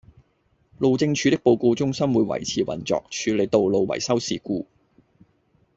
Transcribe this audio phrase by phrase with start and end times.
[0.79, 4.65] 路政署的報告中心會維持運作，處理道路維修事故